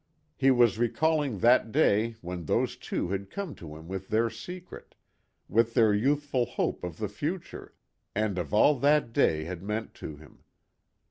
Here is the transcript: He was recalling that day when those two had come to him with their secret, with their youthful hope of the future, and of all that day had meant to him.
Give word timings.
He 0.35 0.49
was 0.49 0.79
recalling 0.79 1.37
that 1.37 1.71
day 1.71 2.15
when 2.21 2.45
those 2.45 2.75
two 2.75 3.09
had 3.09 3.29
come 3.29 3.53
to 3.53 3.75
him 3.75 3.87
with 3.87 4.07
their 4.07 4.31
secret, 4.31 4.95
with 5.47 5.75
their 5.75 5.93
youthful 5.93 6.47
hope 6.47 6.83
of 6.83 6.97
the 6.97 7.07
future, 7.07 7.75
and 8.15 8.39
of 8.39 8.51
all 8.51 8.79
that 8.79 9.13
day 9.13 9.43
had 9.43 9.61
meant 9.61 9.93
to 9.93 10.15
him. 10.15 10.43